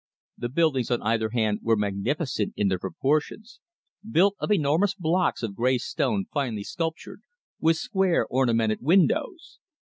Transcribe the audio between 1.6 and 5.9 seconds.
were magnificent in their proportions, built of enormous blocks of grey